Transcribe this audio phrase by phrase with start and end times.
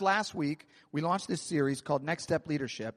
[0.00, 2.96] last week, we launched this series called Next Step Leadership.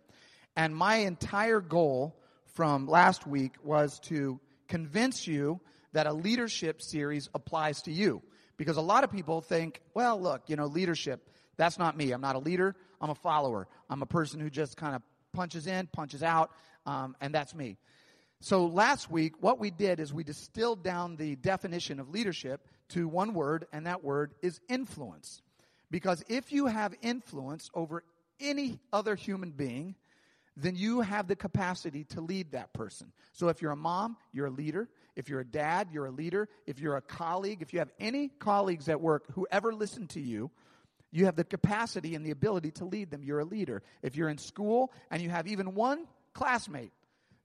[0.56, 2.16] And my entire goal
[2.56, 5.60] from last week was to convince you
[5.94, 8.22] that a leadership series applies to you.
[8.58, 12.12] Because a lot of people think, well, look, you know, leadership, that's not me.
[12.12, 12.76] I'm not a leader.
[13.00, 13.68] I'm a follower.
[13.90, 15.04] I'm a person who just kind of
[15.34, 16.50] punches in, punches out,
[16.88, 17.78] um, and that's me.
[18.40, 23.08] So last week, what we did is we distilled down the definition of leadership to
[23.08, 25.42] one word, and that word is influence.
[25.90, 28.04] Because if you have influence over
[28.40, 29.96] any other human being,
[30.56, 33.12] then you have the capacity to lead that person.
[33.34, 34.90] So if you're a mom, you're a leader.
[35.16, 36.50] If you're a dad, you're a leader.
[36.66, 40.20] If you're a colleague, if you have any colleagues at work who ever listen to
[40.20, 40.50] you,
[41.12, 43.24] you have the capacity and the ability to lead them.
[43.24, 43.84] You're a leader.
[44.02, 46.92] If you're in school and you have even one classmate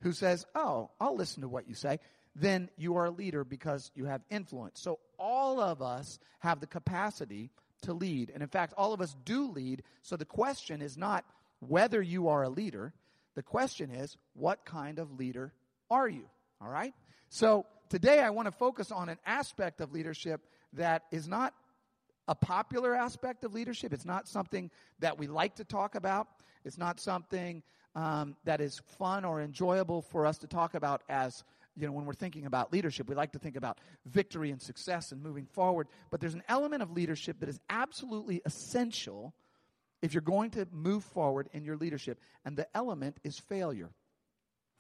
[0.01, 2.01] who says, Oh, I'll listen to what you say,
[2.35, 4.81] then you are a leader because you have influence.
[4.81, 7.51] So all of us have the capacity
[7.83, 8.31] to lead.
[8.31, 9.83] And in fact, all of us do lead.
[10.03, 11.25] So the question is not
[11.61, 12.93] whether you are a leader.
[13.35, 15.53] The question is, what kind of leader
[15.91, 16.25] are you?
[16.61, 16.95] All right?
[17.29, 20.41] So today I want to focus on an aspect of leadership
[20.75, 21.55] that is not
[22.29, 23.93] a popular aspect of leadership.
[23.93, 26.29] It's not something that we like to talk about.
[26.65, 27.63] It's not something
[27.95, 31.45] um, that is fun or enjoyable for us to talk about as
[31.77, 35.13] you know, when we're thinking about leadership, we like to think about victory and success
[35.13, 35.89] and moving forward.
[36.11, 39.35] But there's an element of leadership that is absolutely essential
[40.03, 42.21] if you're going to move forward in your leadership.
[42.45, 43.91] And the element is failure.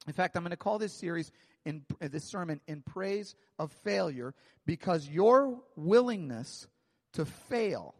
[0.06, 1.30] In fact, I'm going to call this series
[1.64, 4.34] in uh, this sermon in praise of failure
[4.66, 6.66] because your willingness
[7.12, 7.94] to fail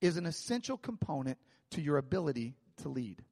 [0.00, 1.38] is an essential component
[1.72, 3.22] to your ability to lead.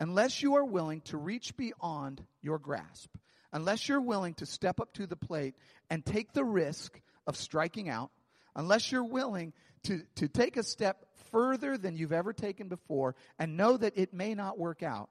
[0.00, 3.10] Unless you are willing to reach beyond your grasp,
[3.52, 5.54] unless you're willing to step up to the plate
[5.88, 8.10] and take the risk of striking out,
[8.54, 9.52] unless you're willing
[9.84, 14.12] to, to take a step further than you've ever taken before and know that it
[14.12, 15.10] may not work out,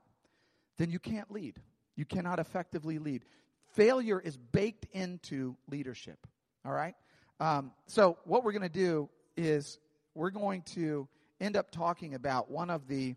[0.77, 1.59] then you can't lead.
[1.95, 3.25] You cannot effectively lead.
[3.73, 6.19] Failure is baked into leadership.
[6.65, 6.95] All right?
[7.39, 9.79] Um, so, what we're going to do is
[10.13, 11.07] we're going to
[11.39, 13.15] end up talking about one of the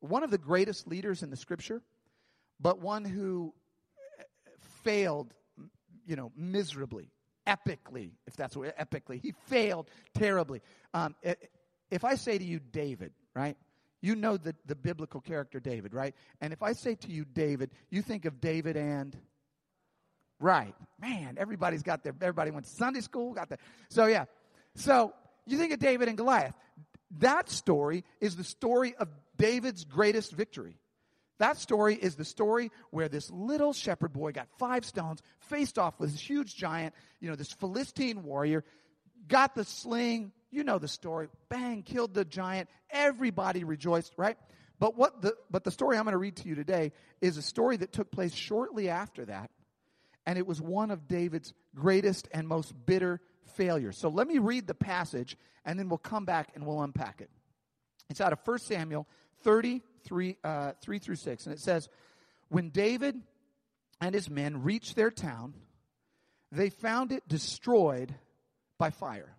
[0.00, 1.82] one of the greatest leaders in the scripture,
[2.58, 3.52] but one who
[4.84, 5.32] failed,
[6.06, 7.10] you know, miserably,
[7.46, 9.20] epically, if that's what, epically.
[9.20, 10.60] He failed terribly.
[10.94, 11.14] Um,
[11.90, 13.56] if I say to you, David, right?
[14.02, 16.14] You know the, the biblical character David, right?
[16.40, 19.16] And if I say to you, David, you think of David and
[20.40, 20.74] Right.
[20.98, 23.60] Man, everybody's got their, everybody went to Sunday school, got that.
[23.90, 24.24] So yeah.
[24.74, 25.12] So
[25.46, 26.54] you think of David and Goliath.
[27.18, 30.76] That story is the story of David's greatest victory.
[31.40, 35.98] That story is the story where this little shepherd boy got five stones, faced off
[35.98, 38.62] with this huge giant, you know, this Philistine warrior,
[39.26, 40.32] got the sling.
[40.50, 41.28] You know the story.
[41.48, 42.68] Bang, killed the giant.
[42.90, 44.36] Everybody rejoiced, right?
[44.78, 46.92] But what the but the story I'm going to read to you today
[47.22, 49.50] is a story that took place shortly after that,
[50.26, 53.18] and it was one of David's greatest and most bitter
[53.54, 53.96] failures.
[53.96, 57.30] So let me read the passage, and then we'll come back and we'll unpack it.
[58.10, 59.06] It's out of 1 Samuel
[59.42, 61.46] 33, uh, 3 through 6.
[61.46, 61.88] And it says,
[62.48, 63.20] When David
[64.00, 65.54] and his men reached their town,
[66.52, 68.14] they found it destroyed
[68.78, 69.36] by fire.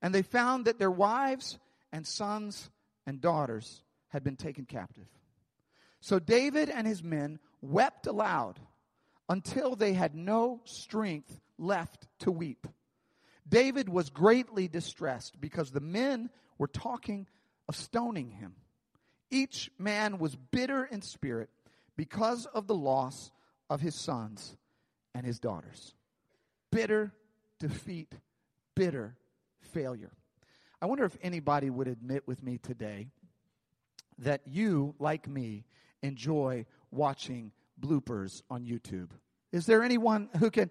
[0.00, 1.58] And they found that their wives
[1.92, 2.70] and sons
[3.06, 5.06] and daughters had been taken captive.
[6.00, 8.60] So David and his men wept aloud
[9.28, 12.66] until they had no strength left to weep.
[13.48, 17.26] David was greatly distressed because the men were talking
[17.68, 18.54] of stoning him.
[19.30, 21.50] Each man was bitter in spirit
[21.96, 23.30] because of the loss
[23.70, 24.56] of his sons
[25.14, 25.94] and his daughters.
[26.70, 27.12] Bitter
[27.58, 28.12] defeat,
[28.74, 29.16] bitter
[29.60, 30.12] failure.
[30.82, 33.08] I wonder if anybody would admit with me today
[34.18, 35.64] that you, like me,
[36.02, 39.10] enjoy watching bloopers on YouTube.
[39.52, 40.70] Is there anyone who can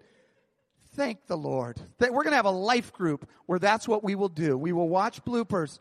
[0.94, 1.80] thank the Lord?
[1.98, 4.56] We're going to have a life group where that's what we will do.
[4.56, 5.78] We will watch bloopers.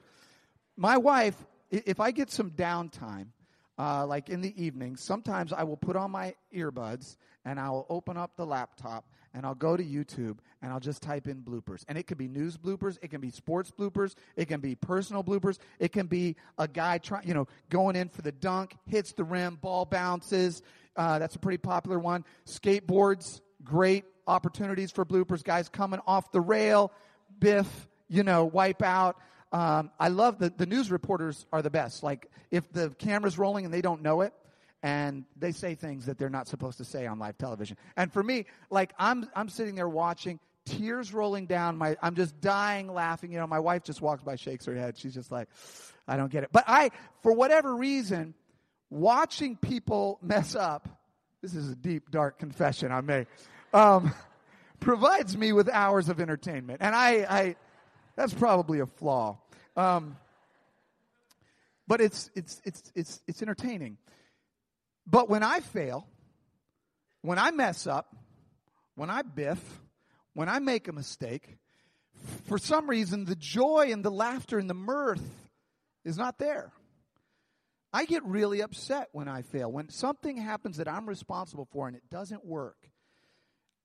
[0.75, 1.35] My wife
[1.73, 3.28] if I get some downtime,
[3.78, 8.17] uh, like in the evening, sometimes I will put on my earbuds and I'll open
[8.17, 11.84] up the laptop and I'll go to YouTube and I'll just type in bloopers.
[11.87, 15.23] And it can be news bloopers, it can be sports bloopers, it can be personal
[15.23, 19.14] bloopers, it can be a guy trying, you know, going in for the dunk, hits
[19.14, 20.61] the rim, ball bounces.
[20.96, 22.23] Uh, that's a pretty popular one.
[22.46, 25.43] Skateboards, great opportunities for bloopers.
[25.43, 26.91] Guys coming off the rail,
[27.40, 29.17] biff, you know, wipe out.
[29.53, 32.03] Um, I love the, the news reporters are the best.
[32.03, 34.34] Like if the camera's rolling and they don't know it,
[34.82, 37.78] and they say things that they're not supposed to say on live television.
[37.96, 42.41] And for me, like I'm I'm sitting there watching tears rolling down my I'm just
[42.41, 43.32] dying laughing.
[43.32, 44.97] You know, my wife just walks by, shakes her head.
[44.97, 45.47] She's just like,
[46.08, 46.50] I don't get it.
[46.52, 46.91] But I,
[47.22, 48.34] for whatever reason,
[48.90, 50.90] watching people mess up,
[51.41, 53.28] this is a deep, dark confession I make,
[53.73, 54.14] um,
[54.82, 56.79] provides me with hours of entertainment.
[56.82, 57.55] And I, I
[58.16, 59.38] that's probably a flaw.
[59.75, 60.17] Um,
[61.87, 63.97] but it's, it's, it's, it's, it's entertaining.
[65.05, 66.08] But when I fail,
[67.22, 68.16] when I mess up,
[68.96, 69.59] when I biff,
[70.34, 71.58] when I make a mistake,
[72.46, 75.23] for some reason, the joy and the laughter and the mirth
[76.05, 76.72] is not there.
[77.91, 79.72] I get really upset when I fail.
[79.72, 82.78] When something happens that I'm responsible for and it doesn't work,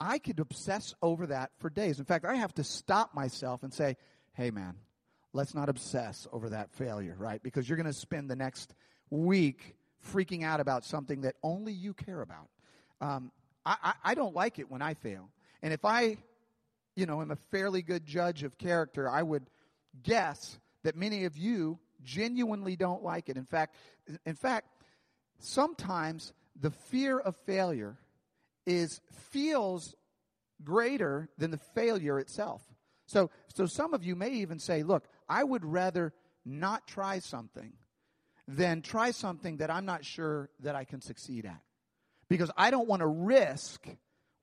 [0.01, 1.99] I could obsess over that for days.
[1.99, 3.97] In fact, I have to stop myself and say,
[4.33, 4.77] hey, man,
[5.33, 7.43] let's not obsess over that failure, right?
[7.43, 8.75] Because you're going to spend the next
[9.11, 9.75] week
[10.13, 12.49] freaking out about something that only you care about.
[13.01, 13.33] Um,
[13.65, 15.29] I, I, I don't like it when I fail.
[15.63, 16.19] And if I,
[16.97, 19.49] you know, am a fairly good judge of character, I would
[20.03, 23.37] guess that many of you genuinely don't like it.
[23.37, 23.75] In fact,
[24.25, 24.69] in fact,
[25.41, 27.97] sometimes the fear of failure
[28.67, 29.95] is feels
[30.63, 32.63] greater than the failure itself.
[33.07, 36.13] So, so some of you may even say, look, I would rather
[36.45, 37.73] not try something
[38.47, 41.61] than try something that I'm not sure that I can succeed at.
[42.29, 43.87] Because I don't want to risk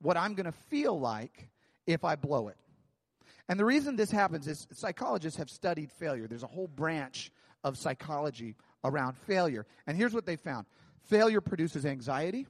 [0.01, 1.49] what I'm going to feel like
[1.87, 2.57] if I blow it.
[3.47, 6.27] And the reason this happens is psychologists have studied failure.
[6.27, 7.31] There's a whole branch
[7.63, 9.65] of psychology around failure.
[9.87, 10.65] And here's what they found
[11.03, 12.47] failure produces anxiety,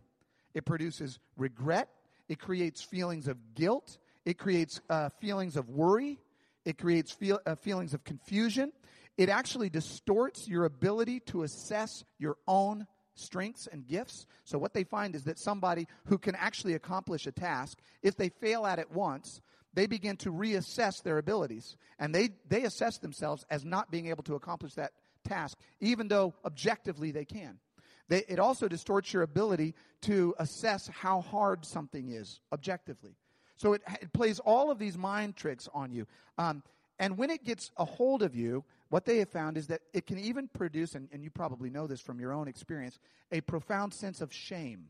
[0.53, 1.89] it produces regret,
[2.29, 6.19] it creates feelings of guilt, it creates uh, feelings of worry,
[6.65, 8.71] it creates feel, uh, feelings of confusion.
[9.17, 14.25] It actually distorts your ability to assess your own strengths and gifts.
[14.43, 18.29] So, what they find is that somebody who can actually accomplish a task, if they
[18.29, 19.41] fail at it once,
[19.73, 21.77] they begin to reassess their abilities.
[21.99, 24.91] And they, they assess themselves as not being able to accomplish that
[25.23, 27.59] task, even though objectively they can.
[28.07, 33.15] They, it also distorts your ability to assess how hard something is objectively.
[33.57, 36.07] So it, it plays all of these mind tricks on you.
[36.37, 36.63] Um,
[36.99, 40.05] and when it gets a hold of you, what they have found is that it
[40.05, 42.99] can even produce, and, and you probably know this from your own experience,
[43.31, 44.87] a profound sense of shame.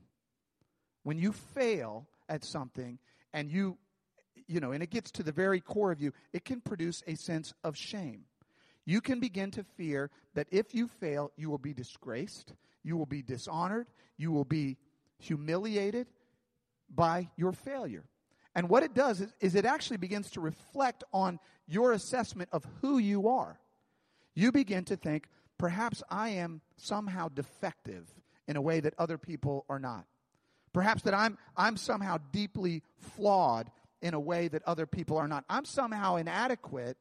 [1.03, 2.99] When you fail at something
[3.33, 3.77] and you,
[4.47, 7.15] you know, and it gets to the very core of you, it can produce a
[7.15, 8.25] sense of shame
[8.85, 12.53] you can begin to fear that if you fail, you will be disgraced,
[12.83, 13.87] you will be dishonored,
[14.17, 14.77] you will be
[15.17, 16.07] humiliated
[16.93, 18.05] by your failure.
[18.55, 22.65] And what it does is, is, it actually begins to reflect on your assessment of
[22.81, 23.59] who you are.
[24.33, 28.07] You begin to think, perhaps I am somehow defective
[28.47, 30.05] in a way that other people are not.
[30.73, 33.71] Perhaps that I'm, I'm somehow deeply flawed
[34.01, 35.45] in a way that other people are not.
[35.49, 36.97] I'm somehow inadequate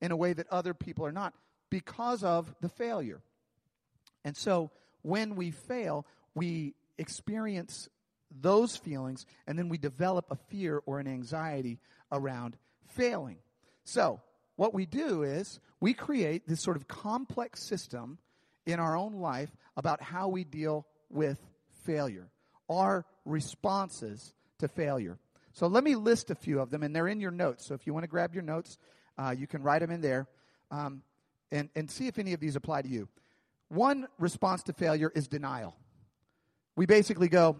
[0.00, 1.34] in a way that other people are not
[1.70, 3.20] because of the failure.
[4.24, 4.70] And so
[5.02, 7.88] when we fail, we experience
[8.30, 11.78] those feelings and then we develop a fear or an anxiety
[12.12, 12.56] around
[12.88, 13.38] failing.
[13.84, 14.20] So,
[14.56, 18.18] what we do is we create this sort of complex system
[18.66, 21.40] in our own life about how we deal with
[21.84, 22.28] failure,
[22.68, 25.18] our responses to failure.
[25.52, 27.66] So, let me list a few of them, and they're in your notes.
[27.66, 28.78] So, if you want to grab your notes,
[29.16, 30.26] uh, you can write them in there
[30.70, 31.02] um,
[31.50, 33.08] and, and see if any of these apply to you.
[33.68, 35.76] One response to failure is denial.
[36.76, 37.56] We basically go,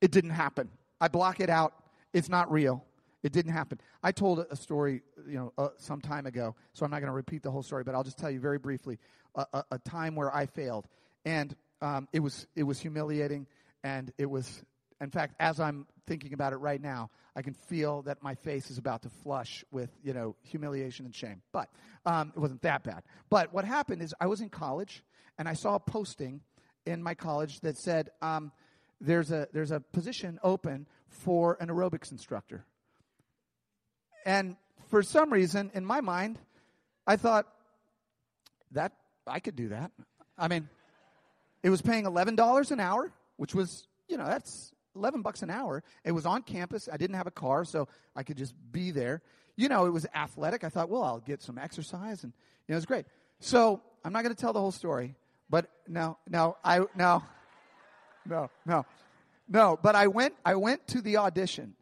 [0.00, 0.68] it didn't happen.
[1.00, 1.74] I block it out.
[2.12, 2.84] It's not real.
[3.22, 3.80] It didn't happen.
[4.02, 7.14] I told a story, you know, uh, some time ago, so I'm not going to
[7.14, 8.98] repeat the whole story, but I'll just tell you very briefly
[9.34, 10.88] a, a, a time where I failed,
[11.24, 13.46] and um, it was it was humiliating,
[13.84, 14.62] and it was,
[15.00, 18.70] in fact, as I'm thinking about it right now, I can feel that my face
[18.70, 21.42] is about to flush with, you know, humiliation and shame.
[21.52, 21.68] But
[22.04, 23.02] um, it wasn't that bad.
[23.28, 25.04] But what happened is I was in college
[25.38, 26.40] and I saw a posting
[26.86, 28.50] in my college that said um,
[29.00, 32.64] there's a there's a position open for an aerobics instructor.
[34.24, 34.56] And
[34.88, 36.38] for some reason, in my mind,
[37.06, 37.46] I thought
[38.72, 38.92] that
[39.26, 39.90] I could do that.
[40.36, 40.68] I mean,
[41.62, 45.50] it was paying eleven dollars an hour, which was you know that's 11 bucks an
[45.50, 45.82] hour.
[46.04, 46.88] It was on campus.
[46.92, 49.22] I didn't have a car, so I could just be there.
[49.56, 50.64] You know, it was athletic.
[50.64, 52.32] I thought, well, I'll get some exercise, and
[52.66, 53.06] you know, it was great.
[53.40, 55.14] So I'm not going to tell the whole story,
[55.48, 57.22] but no, no, I no,
[58.30, 58.86] no, no,
[59.48, 59.78] no.
[59.82, 60.34] But I went.
[60.44, 61.74] I went to the audition.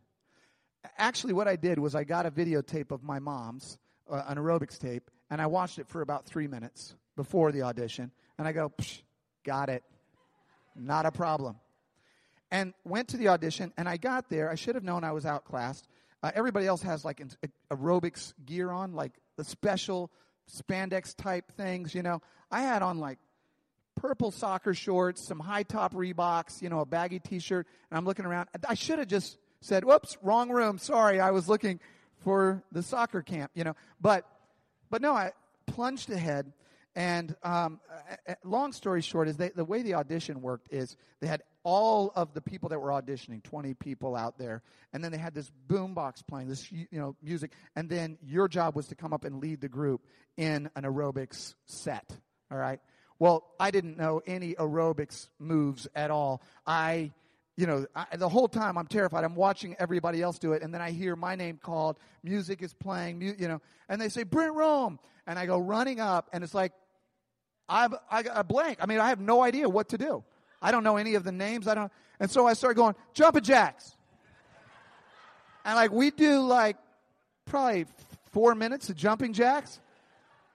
[0.97, 3.79] Actually, what I did was I got a videotape of my mom's,
[4.11, 8.11] uh, an aerobics tape, and I watched it for about three minutes before the audition,
[8.39, 8.73] and I go,
[9.45, 9.85] got it,
[10.75, 11.57] not a problem
[12.51, 13.73] and went to the audition.
[13.77, 14.51] And I got there.
[14.51, 15.89] I should have known I was outclassed.
[16.23, 17.31] Uh, everybody else has like in-
[17.71, 20.11] aerobics gear on, like the special
[20.51, 22.21] spandex type things, you know.
[22.51, 23.19] I had on like
[23.99, 28.05] purple soccer shorts, some high top Reeboks, you know, a baggy t shirt, and I'm
[28.05, 28.49] looking around.
[28.67, 30.79] I should have just said, whoops, wrong room.
[30.79, 31.81] Sorry, I was looking
[32.23, 33.75] for the soccer camp, you know.
[34.01, 34.25] But,
[34.91, 35.33] but no, I
[35.67, 36.53] plunged ahead.
[36.95, 37.81] And um,
[38.45, 42.35] long story short is they, the way the audition worked is they had all of
[42.35, 44.63] the people that were auditioning, 20 people out there,
[44.93, 48.75] and then they had this boombox playing, this you know music, and then your job
[48.75, 50.03] was to come up and lead the group
[50.37, 52.11] in an aerobics set.
[52.51, 52.81] All right.
[53.19, 56.43] Well, I didn't know any aerobics moves at all.
[56.67, 57.13] I
[57.59, 59.25] you know, I, the whole time I'm terrified.
[59.25, 61.99] I'm watching everybody else do it, and then I hear my name called.
[62.23, 65.99] Music is playing, mu- you know, and they say Brent Rome, and I go running
[65.99, 66.73] up, and it's like
[67.69, 68.79] I've I, I blank.
[68.81, 70.23] I mean, I have no idea what to do.
[70.63, 71.67] I don't know any of the names.
[71.67, 73.97] I don't, and so I start going jumping jacks,
[75.65, 76.77] and like we do like
[77.45, 77.87] probably
[78.31, 79.81] four minutes of jumping jacks.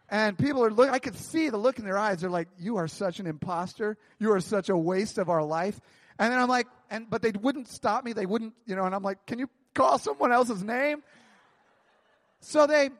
[0.09, 0.89] And people are look.
[0.89, 2.21] I could see the look in their eyes.
[2.21, 3.97] They're like, "You are such an imposter.
[4.19, 5.79] You are such a waste of our life."
[6.19, 8.13] And then I'm like, and but they wouldn't stop me.
[8.13, 8.85] They wouldn't, you know.
[8.85, 11.01] And I'm like, can you call someone else's name?
[12.41, 12.91] So they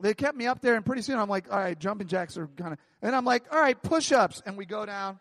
[0.00, 2.48] they kept me up there, and pretty soon I'm like, all right, jumping jacks are
[2.56, 5.20] kind of, and I'm like, all right, push-ups, and we go down.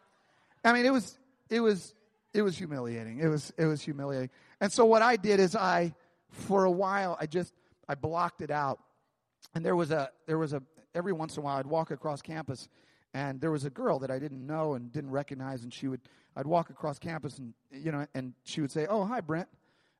[0.63, 1.17] I mean, it was
[1.49, 1.93] it was
[2.33, 3.19] it was humiliating.
[3.19, 4.29] It was it was humiliating.
[4.61, 5.93] And so what I did is I,
[6.31, 7.53] for a while, I just
[7.87, 8.79] I blocked it out,
[9.53, 10.63] and there was a there was a
[10.95, 12.67] every once in a while I'd walk across campus,
[13.13, 16.01] and there was a girl that I didn't know and didn't recognize, and she would
[16.35, 19.47] I'd walk across campus and you know, and she would say, "Oh, hi, Brent."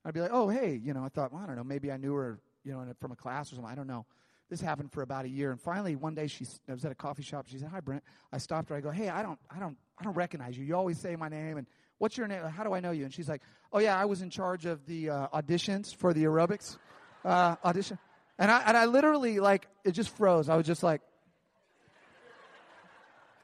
[0.05, 1.03] I'd be like, "Oh, hey," you know.
[1.03, 3.51] I thought, well, I don't know, maybe I knew her, you know, from a class
[3.51, 3.71] or something.
[3.71, 4.05] I don't know.
[4.49, 6.95] This happened for about a year, and finally one day she I was at a
[6.95, 7.47] coffee shop.
[7.47, 8.75] She said, "Hi, Brent." I stopped her.
[8.75, 10.65] I go, "Hey, I don't, I don't, I don't recognize you.
[10.65, 11.67] You always say my name, and
[11.99, 12.43] what's your name?
[12.43, 14.85] How do I know you?" And she's like, "Oh yeah, I was in charge of
[14.87, 16.77] the uh, auditions for the aerobics
[17.23, 17.99] uh, audition."
[18.39, 20.47] And I and I literally like it just froze.
[20.47, 21.01] I was just like,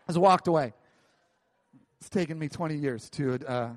[0.08, 0.74] I just walked away.
[2.00, 3.70] It's taken me 20 years to uh,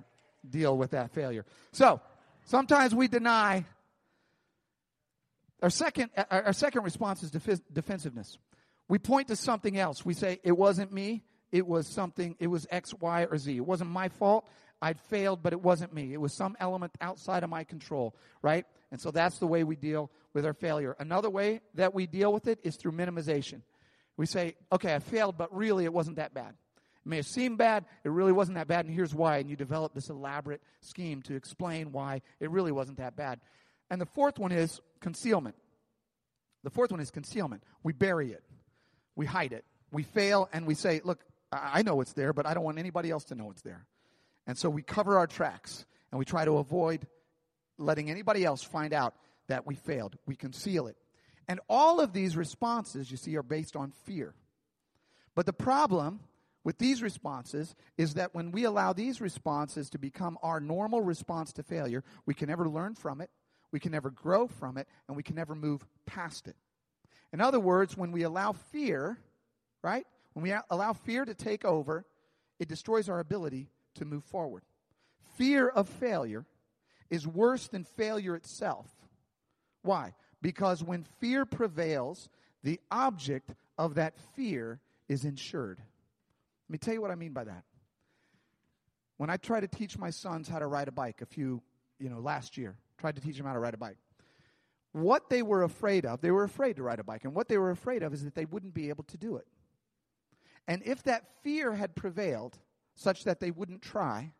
[0.49, 1.45] deal with that failure.
[1.73, 2.01] So
[2.45, 3.65] sometimes we deny.
[5.61, 8.39] Our second, our second response is defensiveness.
[8.89, 10.05] We point to something else.
[10.05, 11.25] We say, it wasn't me.
[11.51, 13.57] It was something, it was X, Y, or Z.
[13.57, 14.47] It wasn't my fault.
[14.81, 16.13] I'd failed, but it wasn't me.
[16.13, 18.65] It was some element outside of my control, right?
[18.91, 20.95] And so that's the way we deal with our failure.
[20.99, 23.63] Another way that we deal with it is through minimization.
[24.17, 26.55] We say, okay, I failed, but really it wasn't that bad.
[27.05, 29.39] It may have seemed bad, it really wasn't that bad, and here's why.
[29.39, 33.41] And you develop this elaborate scheme to explain why it really wasn't that bad.
[33.91, 35.57] And the fourth one is concealment.
[36.65, 37.63] The fourth one is concealment.
[37.83, 38.45] We bury it,
[39.17, 39.65] we hide it.
[39.91, 43.11] We fail and we say, look, I know it's there, but I don't want anybody
[43.11, 43.87] else to know it's there.
[44.49, 47.07] And so we cover our tracks and we try to avoid
[47.77, 49.15] letting anybody else find out
[49.47, 50.17] that we failed.
[50.27, 50.97] We conceal it.
[51.47, 54.35] And all of these responses, you see, are based on fear.
[55.35, 56.21] But the problem
[56.65, 61.53] with these responses is that when we allow these responses to become our normal response
[61.53, 63.31] to failure, we can never learn from it,
[63.71, 66.57] we can never grow from it, and we can never move past it.
[67.33, 69.19] In other words, when we allow fear,
[69.83, 70.07] right?
[70.33, 72.05] When we allow fear to take over,
[72.59, 74.63] it destroys our ability to move forward.
[75.37, 76.47] Fear of failure
[77.11, 78.89] is worse than failure itself.
[79.83, 80.15] Why?
[80.43, 82.29] Because when fear prevails,
[82.63, 85.79] the object of that fear is ensured.
[85.79, 87.65] Let me tell you what I mean by that.
[89.17, 91.63] When I tried to teach my sons how to ride a bike a few,
[91.99, 93.97] you know, last year, tried to teach them how to ride a bike.
[94.93, 97.59] What they were afraid of, they were afraid to ride a bike, and what they
[97.59, 99.47] were afraid of is that they wouldn't be able to do it.
[100.67, 102.59] And if that fear had prevailed,
[102.99, 104.33] such that they wouldn't try,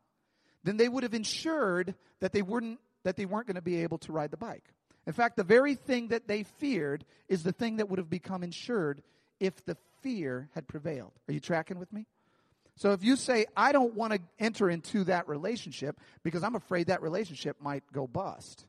[0.65, 3.99] then they would have ensured that they weren't that they weren't going to be able
[3.99, 4.65] to ride the bike.
[5.07, 8.43] In fact, the very thing that they feared is the thing that would have become
[8.43, 9.03] ensured
[9.41, 11.13] if the fear had prevailed.
[11.29, 12.07] Are you tracking with me?
[12.77, 16.89] So if you say, I don't want to enter into that relationship because I'm afraid
[16.89, 18.67] that relationship might go bust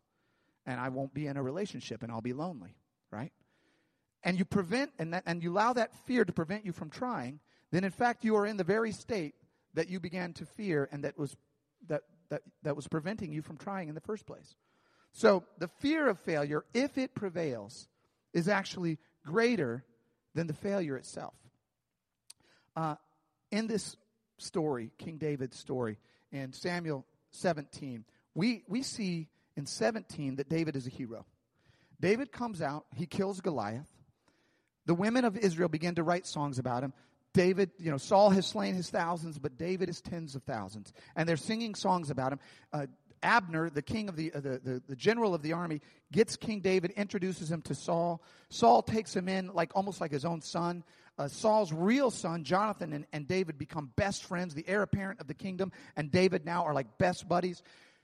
[0.65, 2.75] and I won't be in a relationship and I'll be lonely,
[3.11, 3.33] right?
[4.23, 7.39] And you prevent and, that, and you allow that fear to prevent you from trying,
[7.71, 9.35] then in fact you are in the very state
[9.73, 11.35] that you began to fear and that was
[11.87, 14.55] that that, that was preventing you from trying in the first place.
[15.11, 17.87] So the fear of failure, if it prevails,
[18.33, 19.83] is actually greater
[20.35, 21.33] than the failure itself.
[22.75, 22.95] Uh,
[23.51, 23.97] in this
[24.37, 25.97] story, King David's story,
[26.31, 31.25] in Samuel 17, we, we see in 17 that David is a hero.
[31.99, 33.89] David comes out, he kills Goliath.
[34.85, 36.93] The women of Israel begin to write songs about him.
[37.33, 40.93] David, you know, Saul has slain his thousands, but David is tens of thousands.
[41.15, 42.39] And they're singing songs about him.
[42.73, 42.85] Uh,
[43.21, 45.81] Abner, the king of the, uh, the, the, the general of the army,
[46.11, 48.21] gets King David, introduces him to Saul.
[48.49, 50.83] Saul takes him in like almost like his own son.
[51.17, 55.27] Uh, Saul's real son, Jonathan, and, and David become best friends, the heir apparent of
[55.27, 57.61] the kingdom, and David now are like best buddies.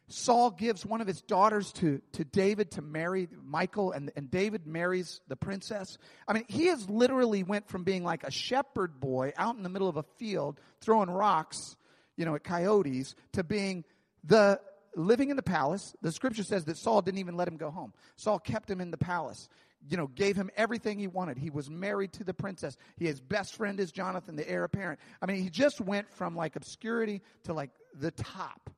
[0.07, 4.67] Saul gives one of his daughters to, to David to marry Michal, and, and David
[4.67, 5.97] marries the princess.
[6.27, 9.69] I mean, he has literally went from being like a shepherd boy out in the
[9.69, 11.75] middle of a field throwing rocks,
[12.17, 13.83] you know, at coyotes, to being
[14.23, 14.59] the
[14.95, 15.95] living in the palace.
[16.01, 17.93] The scripture says that Saul didn't even let him go home.
[18.15, 19.49] Saul kept him in the palace.
[19.87, 21.37] You know, gave him everything he wanted.
[21.37, 22.75] He was married to the princess.
[22.97, 24.99] His best friend is Jonathan, the heir apparent.
[25.21, 28.71] I mean, he just went from like obscurity to like the top.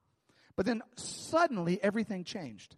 [0.57, 2.75] But then suddenly everything changed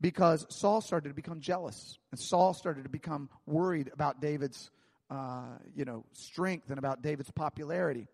[0.00, 4.70] because Saul started to become jealous, and Saul started to become worried about David's,
[5.10, 8.08] uh, you know, strength and about David's popularity.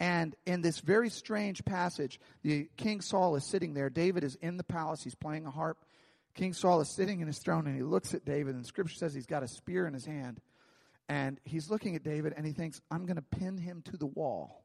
[0.00, 3.88] And in this very strange passage, the King Saul is sitting there.
[3.88, 5.02] David is in the palace.
[5.02, 5.78] He's playing a harp.
[6.34, 8.56] King Saul is sitting in his throne, and he looks at David.
[8.56, 10.40] And Scripture says he's got a spear in his hand,
[11.08, 14.06] and he's looking at David, and he thinks, "I'm going to pin him to the
[14.06, 14.64] wall."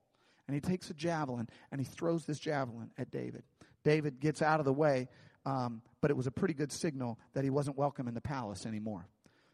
[0.50, 3.44] And he takes a javelin and he throws this javelin at David.
[3.84, 5.08] David gets out of the way,
[5.46, 8.66] um, but it was a pretty good signal that he wasn't welcome in the palace
[8.66, 9.08] anymore.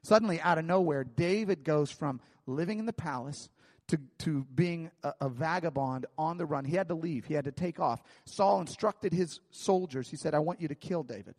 [0.03, 3.49] Suddenly, out of nowhere, David goes from living in the palace
[3.87, 6.65] to, to being a, a, vagabond on the run.
[6.65, 8.01] He had to leave, he had to take off.
[8.25, 11.35] Saul instructed his soldiers, he said, I want you to kill David.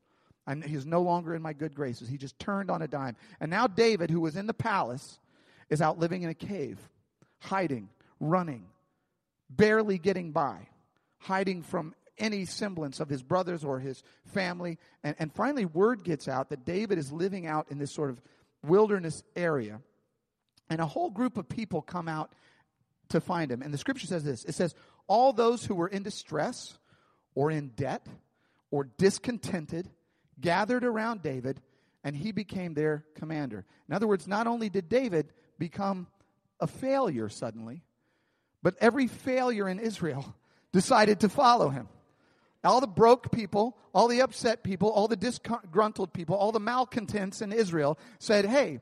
[0.47, 2.09] And he's no longer in my good graces.
[2.09, 3.17] He just turned on a dime.
[3.41, 5.19] And now David, who was in the palace,
[5.71, 6.79] is out living in a cave,
[7.41, 7.89] hiding,
[8.21, 8.67] running,
[9.51, 10.69] barely getting by,
[11.19, 14.79] hiding from any semblance of his brothers or his family.
[15.03, 18.21] And, and finally, word gets out that David is living out in this sort of
[18.65, 19.81] wilderness area.
[20.69, 22.33] And a whole group of people come out
[23.11, 23.63] to find him.
[23.63, 24.75] And the scripture says this it says,
[25.07, 26.79] All those who were in distress
[27.35, 28.07] or in debt
[28.71, 29.89] or discontented
[30.41, 31.61] gathered around David,
[32.05, 33.65] and he became their commander.
[33.89, 36.07] In other words, not only did David become
[36.61, 37.83] a failure suddenly,
[38.63, 40.35] but every failure in Israel
[40.73, 41.89] decided to follow him.
[42.65, 47.41] All the broke people, all the upset people, all the disgruntled people, all the malcontents
[47.43, 48.81] in Israel said, Hey,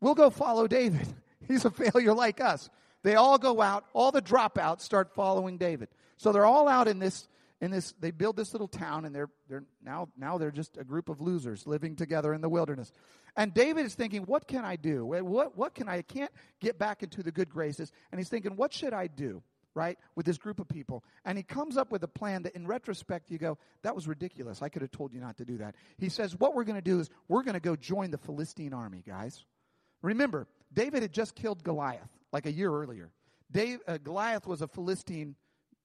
[0.00, 1.08] we'll go follow David.
[1.48, 2.70] He's a failure like us.
[3.02, 5.88] They all go out, all the dropouts start following David.
[6.16, 7.28] So they're all out in this
[7.60, 10.84] in this they build this little town and they're they're now now they're just a
[10.84, 12.92] group of losers living together in the wilderness.
[13.36, 15.04] And David is thinking, what can I do?
[15.04, 17.92] What what can I, I can't get back into the good graces.
[18.10, 19.42] And he's thinking, what should I do?
[19.74, 21.02] Right, with this group of people.
[21.24, 24.62] And he comes up with a plan that in retrospect you go, that was ridiculous.
[24.62, 25.74] I could have told you not to do that.
[25.98, 28.74] He says, what we're going to do is we're going to go join the Philistine
[28.74, 29.44] army, guys.
[30.02, 33.10] Remember, David had just killed Goliath like a year earlier.
[33.50, 35.36] Dave, uh, Goliath was a Philistine,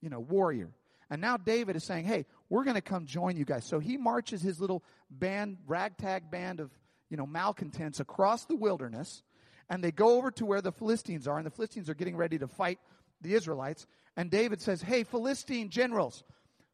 [0.02, 0.72] you know, warrior.
[1.10, 3.66] And now David is saying, hey, we're going to come join you guys.
[3.66, 6.72] So he marches his little band, ragtag band of,
[7.10, 9.24] you know, malcontents across the wilderness.
[9.70, 11.38] And they go over to where the Philistines are.
[11.38, 12.80] And the Philistines are getting ready to fight
[13.22, 16.24] the Israelites, and David says, Hey, Philistine generals,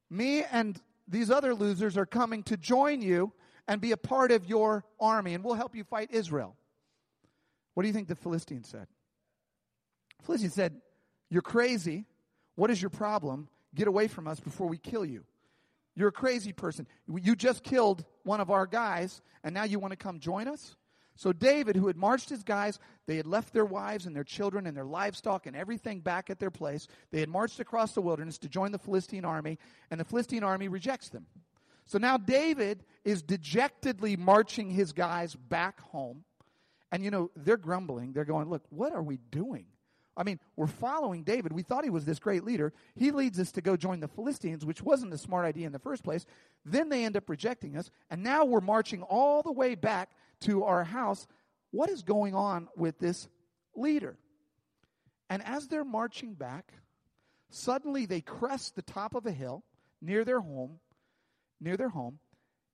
[0.09, 3.33] me and these other losers are coming to join you
[3.67, 6.55] and be a part of your army, and we'll help you fight Israel.
[7.73, 8.87] What do you think the Philistines said?
[10.23, 10.81] Philistines said,
[11.29, 12.05] You're crazy.
[12.55, 13.49] What is your problem?
[13.73, 15.23] Get away from us before we kill you.
[15.95, 16.87] You're a crazy person.
[17.07, 20.75] You just killed one of our guys, and now you want to come join us?
[21.15, 24.65] So David, who had marched his guys, they had left their wives and their children
[24.65, 26.87] and their livestock and everything back at their place.
[27.11, 29.59] They had marched across the wilderness to join the Philistine army,
[29.91, 31.27] and the Philistine army rejects them.
[31.85, 36.23] So now David is dejectedly marching his guys back home.
[36.91, 38.13] And you know, they're grumbling.
[38.13, 39.65] They're going, Look, what are we doing?
[40.15, 41.53] I mean, we're following David.
[41.53, 42.71] We thought he was this great leader.
[42.95, 45.79] He leads us to go join the Philistines, which wasn't a smart idea in the
[45.79, 46.25] first place.
[46.63, 47.89] Then they end up rejecting us.
[48.11, 50.11] And now we're marching all the way back
[50.43, 51.27] to our house.
[51.71, 53.27] What is going on with this
[53.75, 54.17] leader?
[55.29, 56.73] And as they're marching back,
[57.49, 59.63] suddenly they crest the top of a hill
[60.01, 60.79] near their home,
[61.59, 62.19] near their home,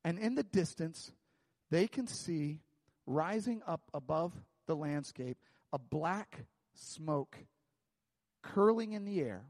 [0.04, 1.12] and in the distance,
[1.70, 2.60] they can see
[3.06, 4.34] rising up above
[4.68, 5.38] the landscape
[5.72, 7.38] a black smoke
[8.42, 9.46] curling in the air,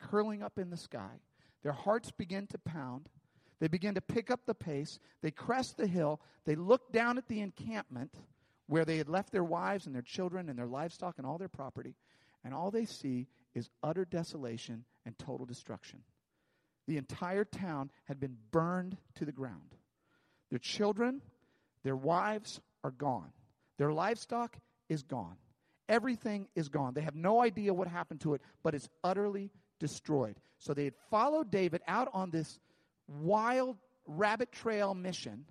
[0.00, 1.20] curling up in the sky.
[1.62, 3.08] Their hearts begin to pound.
[3.60, 4.98] They begin to pick up the pace.
[5.22, 6.20] They crest the hill.
[6.46, 8.14] They look down at the encampment
[8.66, 11.48] where they had left their wives and their children and their livestock and all their
[11.48, 11.94] property.
[12.42, 16.00] And all they see is utter desolation and total destruction.
[16.86, 19.74] The entire town had been burned to the ground.
[20.48, 21.20] Their children,
[21.84, 23.32] their wives are gone.
[23.76, 24.56] Their livestock
[24.88, 25.36] is gone.
[25.88, 26.94] Everything is gone.
[26.94, 30.36] They have no idea what happened to it, but it's utterly destroyed.
[30.58, 32.58] So they had followed David out on this
[33.22, 35.44] wild rabbit trail mission.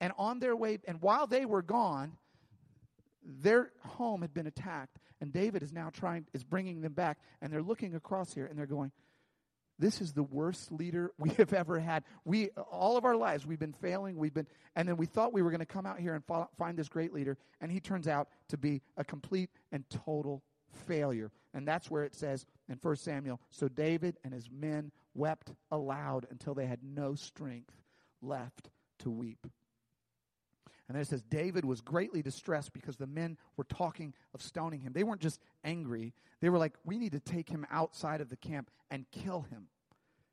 [0.00, 2.12] And on their way, and while they were gone,
[3.22, 4.98] their home had been attacked.
[5.20, 7.18] And David is now trying, is bringing them back.
[7.42, 8.92] And they're looking across here and they're going,
[9.80, 12.04] this is the worst leader we have ever had.
[12.24, 14.16] We all of our lives we've been failing.
[14.16, 14.46] We've been,
[14.76, 16.22] and then we thought we were going to come out here and
[16.56, 20.42] find this great leader, and he turns out to be a complete and total
[20.86, 21.32] failure.
[21.52, 26.26] And that's where it says in 1 Samuel, so David and his men wept aloud
[26.30, 27.74] until they had no strength
[28.22, 28.70] left
[29.00, 29.46] to weep.
[30.88, 34.80] And then it says David was greatly distressed because the men were talking of stoning
[34.80, 34.92] him.
[34.92, 38.36] They weren't just angry, they were like, we need to take him outside of the
[38.36, 39.68] camp and kill him.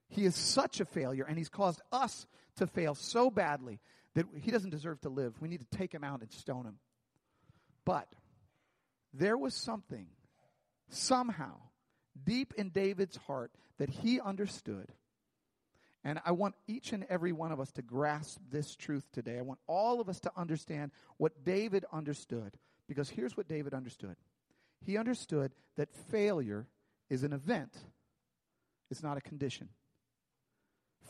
[0.09, 3.79] He is such a failure, and he's caused us to fail so badly
[4.15, 5.39] that he doesn't deserve to live.
[5.41, 6.79] We need to take him out and stone him.
[7.85, 8.07] But
[9.13, 10.07] there was something,
[10.89, 11.57] somehow,
[12.25, 14.91] deep in David's heart that he understood
[16.07, 19.39] and I want each and every one of us to grasp this truth today.
[19.39, 22.53] I want all of us to understand what David understood.
[22.87, 24.15] Because here's what David understood
[24.85, 26.65] he understood that failure
[27.09, 27.75] is an event,
[28.89, 29.67] it's not a condition.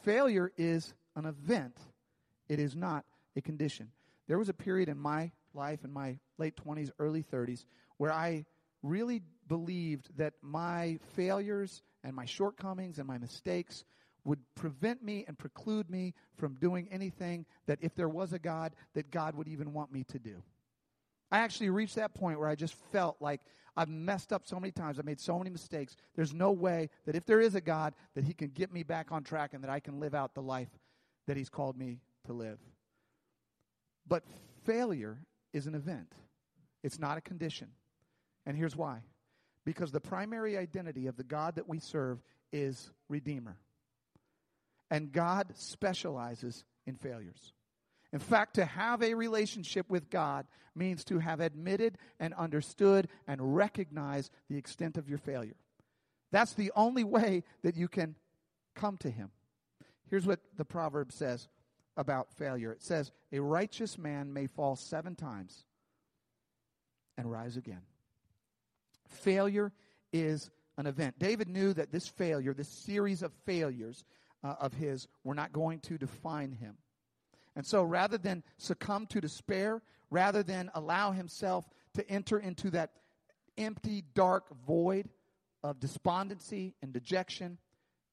[0.03, 1.77] Failure is an event,
[2.49, 3.89] it is not a condition.
[4.27, 7.65] There was a period in my life, in my late 20s, early 30s,
[7.97, 8.45] where I
[8.81, 13.85] really believed that my failures and my shortcomings and my mistakes
[14.23, 18.75] would prevent me and preclude me from doing anything that if there was a God,
[18.93, 20.43] that God would even want me to do.
[21.31, 23.41] I actually reached that point where I just felt like
[23.75, 24.97] I've messed up so many times.
[24.97, 25.95] I've made so many mistakes.
[26.15, 29.11] There's no way that if there is a God, that He can get me back
[29.11, 30.69] on track and that I can live out the life
[31.27, 32.59] that He's called me to live.
[34.07, 34.23] But
[34.65, 35.19] failure
[35.53, 36.13] is an event,
[36.83, 37.69] it's not a condition.
[38.45, 39.01] And here's why
[39.67, 43.57] because the primary identity of the God that we serve is Redeemer.
[44.89, 47.51] And God specializes in failures.
[48.13, 53.57] In fact, to have a relationship with God means to have admitted and understood and
[53.57, 55.57] recognized the extent of your failure.
[56.31, 58.15] That's the only way that you can
[58.73, 59.31] come to Him.
[60.09, 61.49] Here's what the proverb says
[61.97, 65.65] about failure it says, A righteous man may fall seven times
[67.17, 67.81] and rise again.
[69.07, 69.71] Failure
[70.13, 71.17] is an event.
[71.19, 74.03] David knew that this failure, this series of failures,
[74.43, 76.77] uh, of his were not going to define him.
[77.55, 82.91] And so rather than succumb to despair, rather than allow himself to enter into that
[83.57, 85.09] empty, dark void
[85.63, 87.57] of despondency and dejection,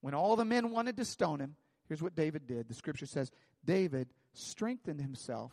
[0.01, 1.57] when all the men wanted to stone him,
[1.89, 2.69] here's what David did.
[2.69, 3.31] The scripture says
[3.65, 5.53] David strengthened himself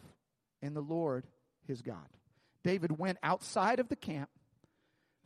[0.61, 1.27] in the Lord
[1.67, 2.07] his God.
[2.63, 4.29] David went outside of the camp,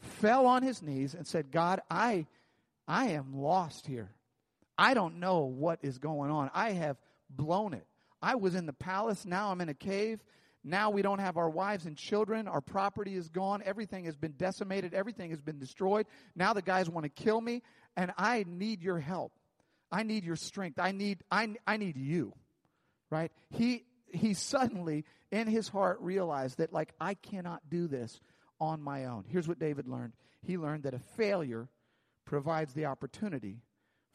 [0.05, 2.27] fell on his knees, and said, God, I,
[2.87, 4.11] I am lost here.
[4.77, 6.51] I don't know what is going on.
[6.53, 6.97] I have
[7.29, 7.85] blown it.
[8.21, 9.25] I was in the palace.
[9.25, 10.23] Now I'm in a cave.
[10.63, 12.47] Now we don't have our wives and children.
[12.47, 13.61] Our property is gone.
[13.63, 14.93] Everything has been decimated.
[14.93, 16.07] Everything has been destroyed.
[16.35, 17.61] Now the guys want to kill me.
[17.95, 19.31] And I need your help.
[19.91, 20.79] I need your strength.
[20.79, 22.33] I need, I, I need you.
[23.11, 23.31] Right?
[23.51, 28.19] He, he suddenly, in his heart, realized that, like, I cannot do this
[28.59, 29.25] on my own.
[29.27, 31.67] Here's what David learned he learned that a failure
[32.25, 33.61] provides the opportunity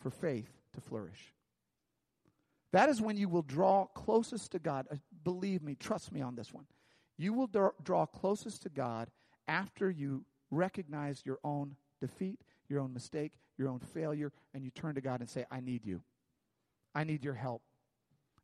[0.01, 1.35] for faith to flourish.
[2.73, 4.87] That is when you will draw closest to God.
[4.91, 6.67] Uh, believe me, trust me on this one.
[7.19, 7.51] You will
[7.83, 9.09] draw closest to God
[9.49, 14.95] after you recognize your own defeat, your own mistake, your own failure, and you turn
[14.95, 16.01] to God and say, I need you.
[16.95, 17.63] I need your help.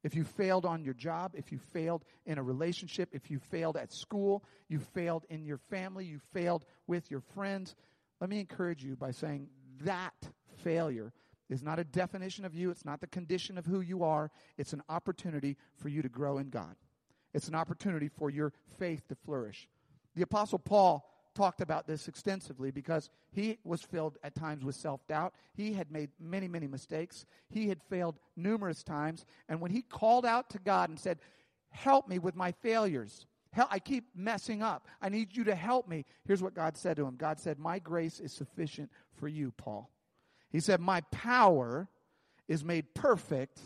[0.07, 3.77] If you failed on your job, if you failed in a relationship, if you failed
[3.77, 7.75] at school, you failed in your family, you failed with your friends,
[8.21, 9.49] let me encourage you by saying
[9.83, 10.15] that
[10.63, 11.13] failure
[11.51, 14.31] is not a definition of you, it's not the condition of who you are.
[14.57, 16.77] It's an opportunity for you to grow in God.
[17.35, 19.69] It's an opportunity for your faith to flourish.
[20.15, 21.05] The Apostle Paul
[21.37, 25.35] talked about this extensively because he was filled at times with self doubt.
[25.55, 27.27] He had made many, many mistakes.
[27.49, 29.25] He had failed numerous times.
[29.49, 31.19] And when he called out to God and said,
[31.71, 33.27] Help me with my failures,
[33.71, 34.87] I keep messing up.
[35.01, 36.05] I need you to help me.
[36.27, 39.91] Here's what God said to him God said, My grace is sufficient for you, Paul.
[40.51, 41.89] He said, My power
[42.49, 43.61] is made perfect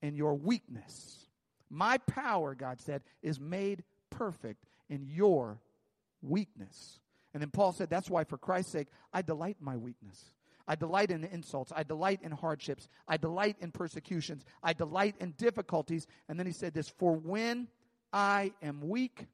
[0.00, 1.28] in your weakness.
[1.70, 5.60] My power, God said, is made perfect in your
[6.20, 7.00] weakness.
[7.34, 10.32] And then Paul said, That's why, for Christ's sake, I delight in my weakness.
[10.66, 11.72] I delight in insults.
[11.74, 12.88] I delight in hardships.
[13.08, 14.44] I delight in persecutions.
[14.62, 16.06] I delight in difficulties.
[16.28, 17.68] And then he said this For when
[18.12, 19.26] I am weak,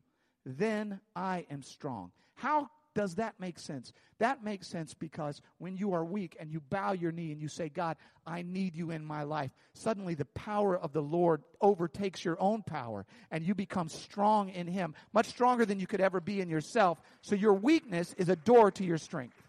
[0.44, 2.12] then I am strong.
[2.34, 3.92] How does that make sense?
[4.18, 7.46] That makes sense because when you are weak and you bow your knee and you
[7.46, 12.24] say, God, I need you in my life, suddenly the power of the Lord overtakes
[12.24, 16.20] your own power and you become strong in Him, much stronger than you could ever
[16.20, 17.00] be in yourself.
[17.22, 19.40] So your weakness is a door to your strength.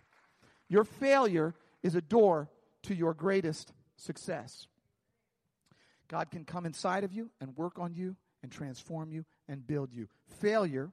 [0.67, 2.51] Your failure is a door
[2.83, 4.67] to your greatest success.
[6.07, 9.91] God can come inside of you and work on you and transform you and build
[9.91, 10.07] you.
[10.39, 10.91] Failure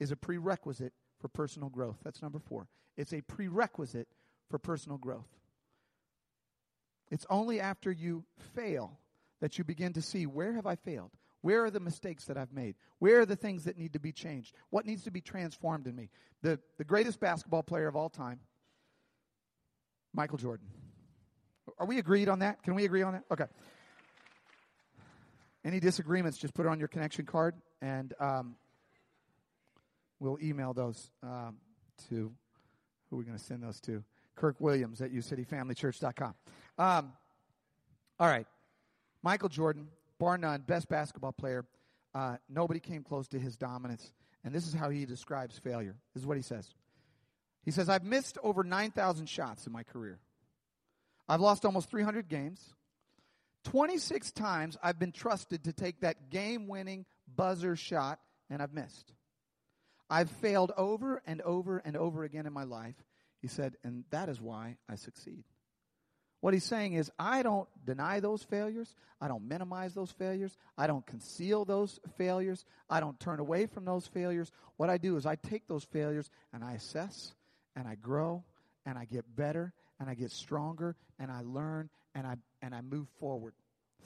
[0.00, 1.96] is a prerequisite for personal growth.
[2.04, 2.68] That's number four.
[2.96, 4.08] It's a prerequisite
[4.50, 5.28] for personal growth.
[7.10, 8.98] It's only after you fail
[9.40, 11.12] that you begin to see where have I failed?
[11.40, 12.74] Where are the mistakes that I've made?
[12.98, 14.54] Where are the things that need to be changed?
[14.70, 16.10] What needs to be transformed in me?
[16.42, 18.40] The, the greatest basketball player of all time,
[20.12, 20.66] Michael Jordan.
[21.78, 22.62] Are we agreed on that?
[22.62, 23.24] Can we agree on that?
[23.30, 23.44] Okay.
[25.64, 28.56] Any disagreements, just put it on your connection card and um,
[30.20, 31.56] we'll email those um,
[32.08, 32.32] to
[33.10, 34.02] who are we going to send those to?
[34.36, 36.34] Kirk Williams at ucityfamilychurch.com.
[36.78, 37.12] Um,
[38.20, 38.46] all right.
[39.22, 41.64] Michael Jordan, bar none, best basketball player.
[42.14, 44.12] Uh, nobody came close to his dominance.
[44.44, 45.96] And this is how he describes failure.
[46.14, 46.68] This is what he says.
[47.64, 50.18] He says, I've missed over 9,000 shots in my career.
[51.28, 52.74] I've lost almost 300 games.
[53.64, 57.04] 26 times I've been trusted to take that game winning
[57.36, 59.12] buzzer shot, and I've missed.
[60.10, 62.94] I've failed over and over and over again in my life.
[63.40, 65.44] He said, and that is why I succeed.
[66.40, 68.94] What he's saying is, I don't deny those failures.
[69.20, 70.56] I don't minimize those failures.
[70.76, 72.64] I don't conceal those failures.
[72.88, 74.52] I don't turn away from those failures.
[74.76, 77.34] What I do is I take those failures and I assess
[77.74, 78.44] and I grow
[78.86, 82.82] and I get better and I get stronger and I learn and I, and I
[82.82, 83.54] move forward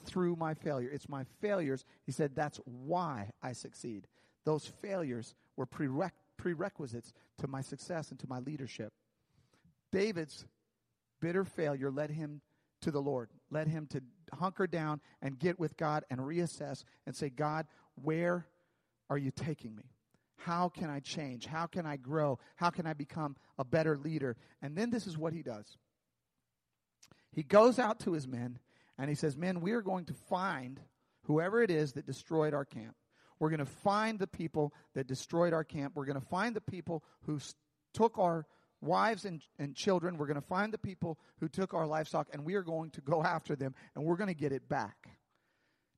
[0.05, 0.89] through my failure.
[0.91, 1.85] It's my failures.
[2.05, 4.07] He said, that's why I succeed.
[4.45, 8.93] Those failures were prereq- prerequisites to my success and to my leadership.
[9.91, 10.45] David's
[11.21, 12.41] bitter failure led him
[12.81, 14.01] to the Lord, led him to
[14.33, 18.45] hunker down and get with God and reassess and say, God, where
[19.09, 19.91] are you taking me?
[20.37, 21.45] How can I change?
[21.45, 22.39] How can I grow?
[22.57, 24.35] How can I become a better leader?
[24.61, 25.77] And then this is what he does.
[27.31, 28.59] He goes out to his men
[28.97, 30.79] and he says, Men, we are going to find
[31.23, 32.95] whoever it is that destroyed our camp.
[33.43, 35.97] We're going to find the people that destroyed our camp.
[35.97, 37.41] We're going to find the people who
[37.93, 38.45] took our
[38.79, 40.17] wives and, and children.
[40.17, 43.01] We're going to find the people who took our livestock, and we are going to
[43.01, 45.09] go after them, and we're going to get it back.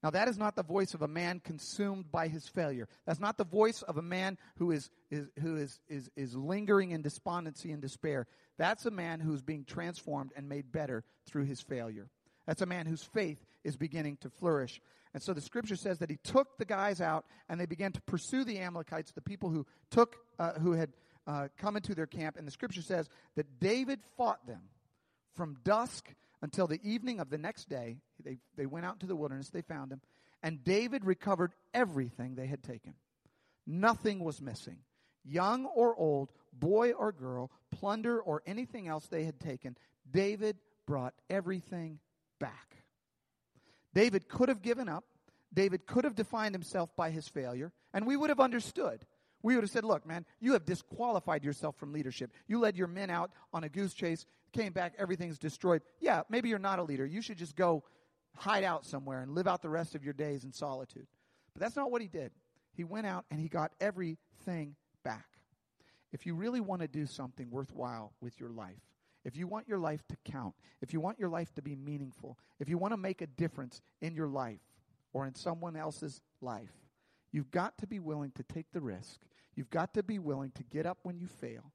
[0.02, 2.88] Now, that is not the voice of a man consumed by his failure.
[3.06, 6.90] That's not the voice of a man who is, is, who is, is, is lingering
[6.90, 8.26] in despondency and despair.
[8.58, 12.10] That's a man who's being transformed and made better through his failure.
[12.48, 14.80] That's a man whose faith is beginning to flourish.
[15.14, 18.02] And so the scripture says that he took the guys out and they began to
[18.02, 20.92] pursue the Amalekites, the people who took, uh, who had
[21.28, 22.38] uh, come into their camp.
[22.38, 24.62] And the scripture says that David fought them
[25.36, 27.98] from dusk until the evening of the next day.
[28.24, 30.02] They, they went out into the wilderness, they found him,
[30.44, 32.94] and David recovered everything they had taken.
[33.66, 34.78] Nothing was missing.
[35.24, 39.76] Young or old, boy or girl, plunder or anything else they had taken,
[40.12, 42.00] David brought everything
[42.40, 42.76] back.
[43.96, 45.06] David could have given up.
[45.54, 49.06] David could have defined himself by his failure, and we would have understood.
[49.42, 52.32] We would have said, Look, man, you have disqualified yourself from leadership.
[52.48, 55.82] You led your men out on a goose chase, came back, everything's destroyed.
[56.00, 57.06] Yeah, maybe you're not a leader.
[57.06, 57.84] You should just go
[58.36, 61.08] hide out somewhere and live out the rest of your days in solitude.
[61.54, 62.32] But that's not what he did.
[62.74, 65.26] He went out and he got everything back.
[66.12, 68.82] If you really want to do something worthwhile with your life,
[69.26, 72.38] if you want your life to count, if you want your life to be meaningful,
[72.60, 74.62] if you want to make a difference in your life
[75.14, 76.72] or in someone else's life,
[77.32, 79.20] you've got to be willing to take the risk.
[79.56, 81.72] You've got to be willing to get up when you fail.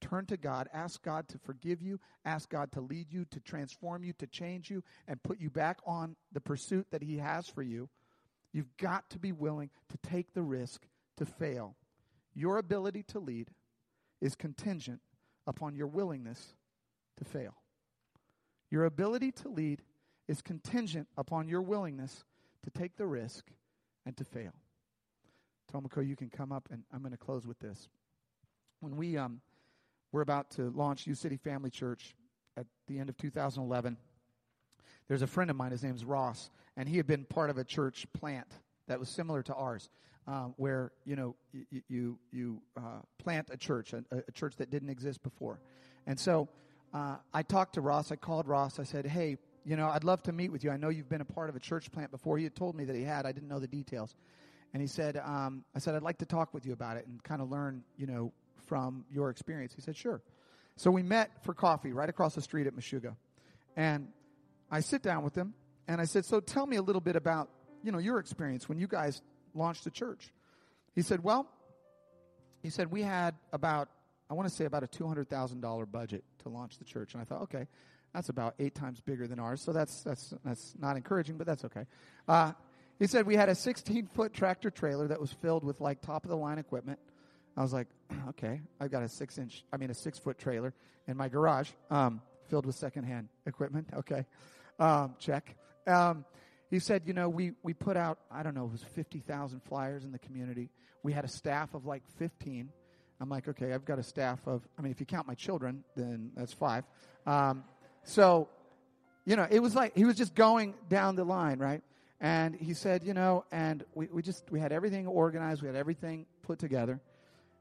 [0.00, 4.02] Turn to God, ask God to forgive you, ask God to lead you, to transform
[4.02, 7.62] you, to change you, and put you back on the pursuit that He has for
[7.62, 7.88] you.
[8.52, 10.86] You've got to be willing to take the risk
[11.18, 11.76] to fail.
[12.34, 13.50] Your ability to lead
[14.20, 15.00] is contingent
[15.46, 16.54] upon your willingness
[17.18, 17.54] to fail.
[18.70, 19.82] Your ability to lead
[20.28, 22.24] is contingent upon your willingness
[22.64, 23.44] to take the risk
[24.06, 24.52] and to fail.
[25.72, 27.88] Tomoko, you can come up, and I'm going to close with this.
[28.80, 29.40] When we um,
[30.12, 32.14] we're about to launch U City Family Church
[32.56, 33.96] at the end of 2011,
[35.08, 35.72] there's a friend of mine.
[35.72, 38.48] His name's Ross, and he had been part of a church plant
[38.86, 39.88] that was similar to ours,
[40.26, 44.70] um, where you know you you, you uh, plant a church, a, a, church that
[44.70, 45.60] didn't exist before,
[46.06, 46.48] and so
[46.94, 48.12] uh, I talked to Ross.
[48.12, 48.78] I called Ross.
[48.78, 50.70] I said, hey, you know, I'd love to meet with you.
[50.70, 52.38] I know you've been a part of a church plant before.
[52.38, 53.26] He had told me that he had.
[53.26, 54.14] I didn't know the details.
[54.72, 57.22] And he said, um, I said, I'd like to talk with you about it and
[57.22, 58.32] kind of learn, you know,
[58.66, 59.74] from your experience?
[59.74, 60.20] He said, Sure.
[60.76, 63.14] So we met for coffee right across the street at Meshuggah.
[63.76, 64.08] And
[64.70, 65.54] I sit down with him
[65.86, 67.48] and I said, So tell me a little bit about,
[67.82, 69.22] you know, your experience when you guys
[69.54, 70.32] launched the church.
[70.94, 71.48] He said, Well,
[72.62, 73.88] he said, we had about,
[74.30, 77.12] I want to say about a $200,000 budget to launch the church.
[77.12, 77.66] And I thought, okay,
[78.14, 79.60] that's about eight times bigger than ours.
[79.60, 81.86] So that's, that's, that's not encouraging, but that's okay.
[82.26, 82.52] Uh,
[82.98, 86.24] he said we had a 16 foot tractor trailer that was filled with like top
[86.24, 86.98] of the line equipment.
[87.56, 87.88] I was like,
[88.30, 90.72] okay, I've got a six inch, I mean, a six foot trailer
[91.06, 93.88] in my garage, um, filled with secondhand equipment.
[93.96, 94.24] Okay.
[94.78, 95.54] Um, check.
[95.86, 96.24] Um,
[96.68, 100.04] he said, you know, we, we put out, I don't know, it was 50,000 flyers
[100.04, 100.68] in the community.
[101.04, 102.70] We had a staff of like 15.
[103.20, 105.84] I'm like, okay, I've got a staff of, I mean, if you count my children,
[105.96, 106.84] then that's five.
[107.26, 107.64] Um,
[108.02, 108.48] so,
[109.24, 111.82] you know, it was like, he was just going down the line, right?
[112.20, 115.76] And he said, you know, and we, we just, we had everything organized, we had
[115.76, 117.00] everything put together.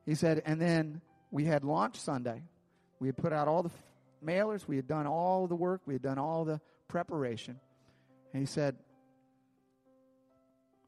[0.06, 2.44] He said, and then we had launch Sunday.
[3.00, 3.84] We had put out all the f-
[4.26, 7.60] mailers, we had done all the work, we had done all the preparation.
[8.34, 8.76] And he said,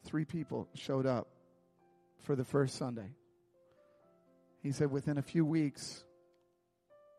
[0.03, 1.27] three people showed up
[2.21, 3.09] for the first Sunday.
[4.65, 6.03] He said, within a few weeks,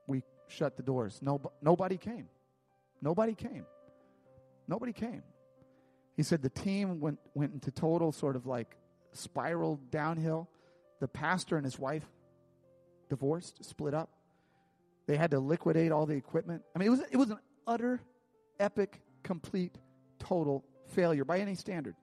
[0.09, 1.21] we shut the doors.
[1.23, 2.29] No, nobody came.
[3.01, 3.65] Nobody came.
[4.67, 5.23] Nobody came.
[6.17, 8.77] He said the team went, went into total sort of like
[9.13, 10.49] spiral downhill.
[10.99, 12.03] The pastor and his wife
[13.09, 14.11] divorced, split up.
[15.07, 16.63] They had to liquidate all the equipment.
[16.75, 18.01] I mean, it was, it was an utter,
[18.59, 19.79] epic, complete,
[20.19, 21.95] total failure by any standard.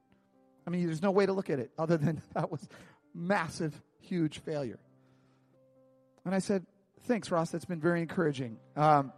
[0.66, 2.66] I mean, there's no way to look at it other than that was
[3.14, 4.80] massive, huge failure.
[6.26, 6.66] And I said,
[7.06, 7.52] Thanks, Ross.
[7.52, 8.58] That's been very encouraging.
[8.78, 9.12] Um,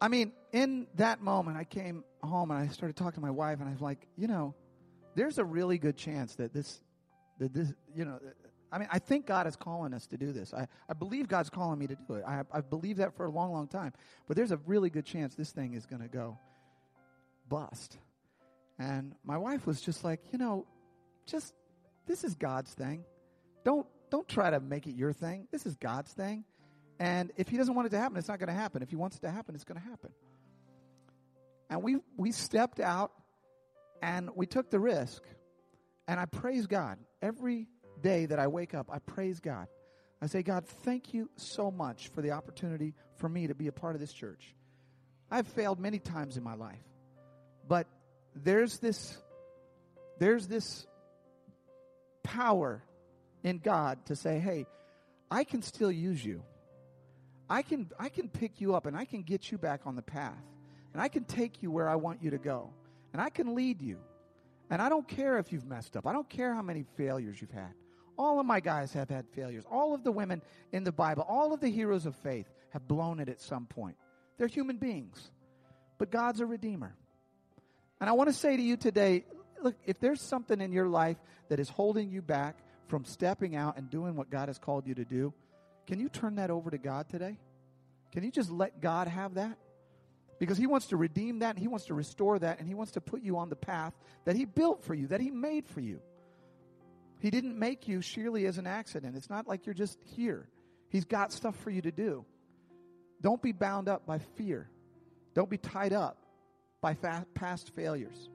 [0.00, 3.60] I mean, in that moment, I came home and I started talking to my wife,
[3.60, 4.54] and I was like, you know,
[5.14, 6.82] there's a really good chance that this,
[7.38, 8.18] that this, you know,
[8.70, 10.52] I mean, I think God is calling us to do this.
[10.52, 12.24] I, I believe God's calling me to do it.
[12.26, 13.92] I, I believe that for a long, long time.
[14.26, 16.38] But there's a really good chance this thing is going to go
[17.48, 17.96] bust.
[18.78, 20.66] And my wife was just like, you know,
[21.26, 21.54] just
[22.06, 23.04] this is God's thing.
[23.64, 25.48] Don't don't try to make it your thing.
[25.50, 26.44] This is God's thing.
[27.00, 28.80] And if he doesn't want it to happen, it's not going to happen.
[28.80, 30.10] If he wants it to happen, it's going to happen.
[31.68, 33.10] And we we stepped out
[34.00, 35.20] and we took the risk.
[36.06, 36.98] And I praise God.
[37.22, 37.66] Every
[38.02, 39.66] day that I wake up, I praise God.
[40.22, 43.72] I say, God, thank you so much for the opportunity for me to be a
[43.72, 44.54] part of this church.
[45.28, 46.84] I've failed many times in my life.
[47.66, 47.88] But
[48.36, 49.18] there's this
[50.20, 50.86] there's this
[52.22, 52.84] power
[53.44, 54.66] in God to say, "Hey,
[55.30, 56.42] I can still use you.
[57.48, 60.02] I can I can pick you up and I can get you back on the
[60.02, 60.42] path.
[60.92, 62.70] And I can take you where I want you to go.
[63.12, 63.98] And I can lead you.
[64.70, 66.06] And I don't care if you've messed up.
[66.06, 67.74] I don't care how many failures you've had.
[68.16, 69.64] All of my guys have had failures.
[69.70, 70.40] All of the women
[70.72, 73.96] in the Bible, all of the heroes of faith have blown it at some point.
[74.38, 75.30] They're human beings.
[75.98, 76.94] But God's a redeemer.
[78.00, 79.24] And I want to say to you today
[79.62, 81.16] look, if there's something in your life
[81.48, 82.56] that is holding you back
[82.88, 85.32] from stepping out and doing what God has called you to do,
[85.86, 87.38] can you turn that over to God today?
[88.12, 89.58] Can you just let God have that?
[90.38, 92.92] Because He wants to redeem that, and He wants to restore that, and He wants
[92.92, 93.94] to put you on the path
[94.24, 96.00] that He built for you, that He made for you.
[97.20, 99.16] He didn't make you surely as an accident.
[99.16, 100.48] It's not like you're just here.
[100.90, 102.24] He's got stuff for you to do.
[103.20, 104.68] Don't be bound up by fear.
[105.34, 106.18] Don't be tied up
[106.80, 108.28] by fa- past failures.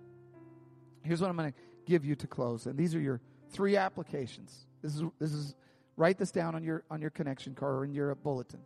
[1.03, 4.65] Here's what I'm going to give you to close, and these are your three applications.
[4.81, 5.55] This is this is
[5.97, 8.61] write this down on your on your connection card or in your bulletin.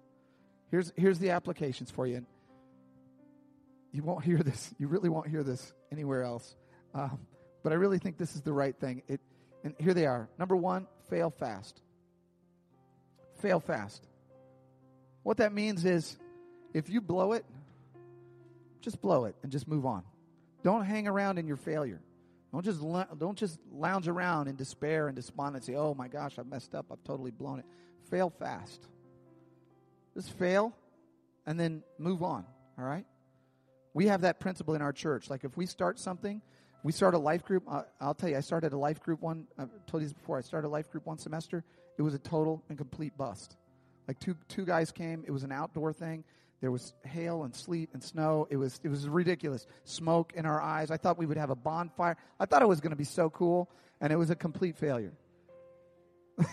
[0.71, 2.25] Here's here's the applications for you.
[3.91, 4.73] You won't hear this.
[4.79, 6.55] You really won't hear this anywhere else.
[6.93, 7.19] Um,
[7.63, 9.03] but I really think this is the right thing.
[9.07, 9.21] It
[9.63, 10.29] and here they are.
[10.37, 11.81] Number one, fail fast.
[13.41, 14.05] Fail fast.
[15.23, 16.17] What that means is
[16.73, 17.45] if you blow it,
[18.81, 20.03] just blow it and just move on.
[20.63, 22.01] Don't hang around in your failure.
[22.53, 22.81] Don't just
[23.17, 25.75] don't just lounge around in despair and despondency.
[25.75, 26.85] Oh my gosh, I've messed up.
[26.91, 27.65] I've totally blown it.
[28.11, 28.87] Fail fast.
[30.13, 30.71] Just fail
[31.47, 32.45] and then move on,
[32.77, 33.05] all right?
[33.95, 35.31] We have that principle in our church.
[35.31, 36.43] Like if we start something,
[36.83, 37.63] we start a life group.
[37.99, 39.47] I'll tell you, I started a life group one.
[39.57, 40.37] I've told you this before.
[40.37, 41.63] I started a life group one semester.
[41.97, 43.57] It was a total and complete bust.
[44.07, 45.23] Like two two guys came.
[45.25, 46.23] It was an outdoor thing.
[46.63, 48.47] There was hail and sleet and snow.
[48.49, 49.67] It was it was ridiculous.
[49.83, 50.91] Smoke in our eyes.
[50.91, 52.15] I thought we would have a bonfire.
[52.39, 55.11] I thought it was going to be so cool, and it was a complete failure.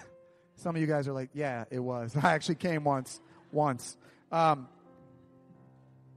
[0.57, 3.21] Some of you guys are like, "Yeah, it was." I actually came once,
[3.53, 3.97] once.
[4.33, 4.67] Um,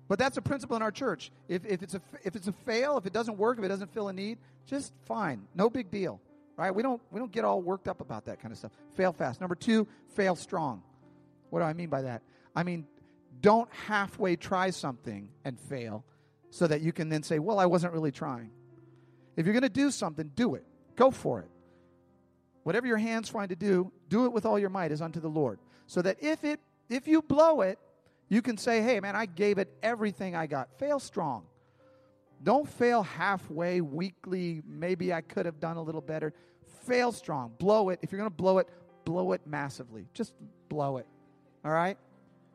[0.08, 1.32] but that's a principle in our church.
[1.48, 3.94] If, if it's a if it's a fail, if it doesn't work, if it doesn't
[3.94, 6.20] fill a need, just fine, no big deal.
[6.58, 6.74] right?
[6.74, 8.72] We don't, we don't get all worked up about that kind of stuff.
[8.96, 9.40] Fail fast.
[9.40, 10.82] Number two, fail strong.
[11.52, 12.24] What do I mean by that?
[12.56, 12.88] I mean,
[13.44, 16.04] don't halfway try something and fail
[16.50, 18.50] so that you can then say, well, I wasn't really trying.
[19.36, 20.64] If you're going to do something, do it.
[20.96, 21.50] Go for it.
[22.64, 25.28] Whatever your hands find to do, do it with all your might as unto the
[25.28, 25.60] Lord.
[25.86, 27.78] So that if it if you blow it,
[28.30, 31.44] you can say, "Hey man, I gave it everything I got." Fail strong.
[32.42, 36.34] Don't fail halfway, weakly, maybe I could have done a little better.
[36.86, 37.54] Fail strong.
[37.58, 38.00] Blow it.
[38.02, 38.70] If you're going to blow it,
[39.04, 40.08] blow it massively.
[40.14, 40.34] Just
[40.70, 41.08] blow it.
[41.66, 41.98] All right?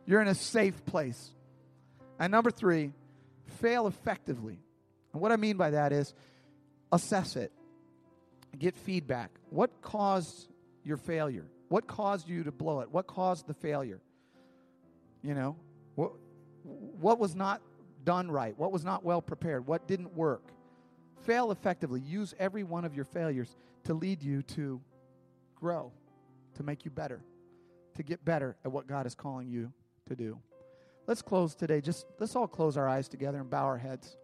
[0.09, 1.35] You're in a safe place.
[2.19, 2.95] And number 3,
[3.61, 4.59] fail effectively.
[5.13, 6.15] And what I mean by that is
[6.91, 7.53] assess it
[8.59, 9.31] get feedback.
[9.51, 10.49] What caused
[10.83, 11.45] your failure?
[11.69, 12.91] What caused you to blow it?
[12.91, 14.01] What caused the failure?
[15.23, 15.57] You know,
[15.95, 16.13] what,
[16.65, 17.61] what was not
[18.03, 18.59] done right?
[18.59, 19.67] What was not well prepared?
[19.67, 20.43] What didn't work?
[21.27, 22.01] Fail effectively.
[22.01, 23.55] Use every one of your failures
[23.85, 24.81] to lead you to
[25.55, 25.93] grow,
[26.55, 27.21] to make you better,
[27.97, 29.71] to get better at what God is calling you
[30.09, 30.39] to do.
[31.07, 31.81] Let's close today.
[31.81, 34.17] Just let's all close our eyes together and bow our heads.